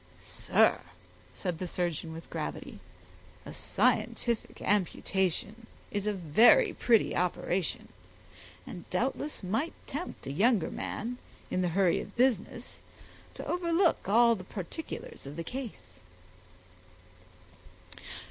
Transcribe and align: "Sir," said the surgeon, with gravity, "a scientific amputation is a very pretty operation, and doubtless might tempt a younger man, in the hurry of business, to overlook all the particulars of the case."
"Sir," 0.19 0.81
said 1.31 1.59
the 1.59 1.67
surgeon, 1.67 2.11
with 2.11 2.27
gravity, 2.31 2.79
"a 3.45 3.53
scientific 3.53 4.59
amputation 4.59 5.67
is 5.91 6.07
a 6.07 6.11
very 6.13 6.73
pretty 6.73 7.15
operation, 7.15 7.87
and 8.65 8.89
doubtless 8.89 9.43
might 9.43 9.73
tempt 9.85 10.25
a 10.25 10.31
younger 10.31 10.71
man, 10.71 11.19
in 11.51 11.61
the 11.61 11.67
hurry 11.77 12.01
of 12.01 12.15
business, 12.15 12.81
to 13.35 13.45
overlook 13.45 14.09
all 14.09 14.33
the 14.33 14.43
particulars 14.43 15.27
of 15.27 15.35
the 15.35 15.43
case." 15.43 15.99